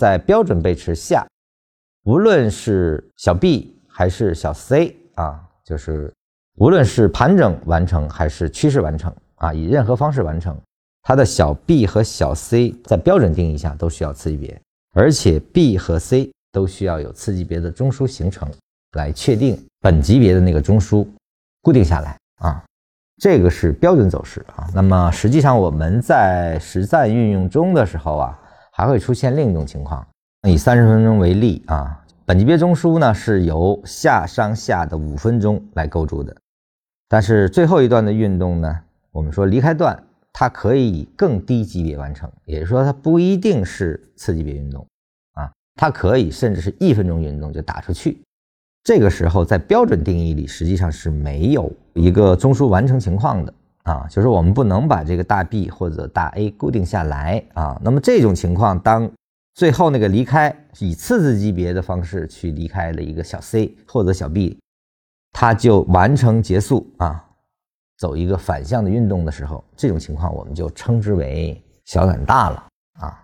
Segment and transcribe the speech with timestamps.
[0.00, 1.26] 在标准背驰下，
[2.04, 6.10] 无论是小 b 还是小 c 啊，就是
[6.56, 10.58] 无论是盘整完成还是趋势完成啊，以任何方式完成，
[11.02, 14.58] 它的小 b 和小 c 在标准定义下都需要次级别，
[14.94, 18.50] 而且 b 和 c 都需要有次级别的中枢形成，
[18.92, 21.06] 来确定本级别的那个中枢
[21.60, 22.64] 固定下来啊。
[23.22, 24.66] 这个是标准走势啊。
[24.74, 28.39] 那么实际上我们在实战运用中的时候啊，
[28.80, 30.06] 还会出现另一种情况。
[30.48, 36.34] 以三十分钟为例啊，本级别中枢呢是由下上下的五分钟来构筑的，
[37.06, 38.80] 但是最后一段的运动呢，
[39.12, 44.86] 我们说离开段，它可以以更低级别完成，也就是说它不一定是次级别运动
[45.34, 48.22] 啊，它可以甚至是一分钟运动就打出去。
[48.82, 53.52] 这个时候，在标准定义里，实际上是没有一个中枢完成情况的
[53.90, 57.76] 啊，就是我们不能把这个大 B 或者大 A 固定下来啊。
[57.82, 59.10] 那么这种情况，当
[59.54, 64.56] 最后那个离开以次次级别的方式去离开了一个小 C 或者小 B，
[65.32, 67.24] 它就完成结束啊，
[67.98, 72.64] 走一个反向的运动的时候，这种情况我们就称之为小转大了
[73.00, 73.20] 啊。